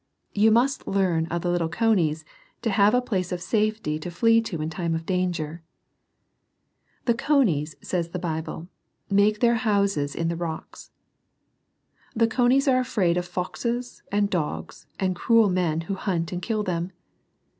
[0.33, 2.25] You must learn of the little conies
[2.63, 5.61] to have a place of safety to flee to in time of danger.
[7.05, 8.67] "The conies," says the Bible,
[9.11, 10.89] "make their houses in the rocks."
[12.15, 16.63] The conies are afraid of foxes, and dogs, and cruel men, who hunt and kill
[16.63, 16.93] them.